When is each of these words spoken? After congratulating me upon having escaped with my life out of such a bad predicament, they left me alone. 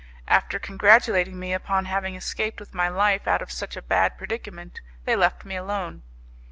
After 0.27 0.57
congratulating 0.57 1.37
me 1.39 1.53
upon 1.53 1.85
having 1.85 2.15
escaped 2.15 2.59
with 2.59 2.73
my 2.73 2.89
life 2.89 3.27
out 3.27 3.43
of 3.43 3.51
such 3.51 3.77
a 3.77 3.83
bad 3.83 4.17
predicament, 4.17 4.81
they 5.05 5.15
left 5.15 5.45
me 5.45 5.55
alone. 5.55 6.01